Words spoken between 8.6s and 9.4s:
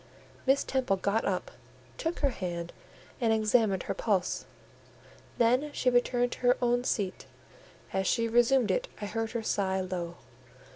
it, I heard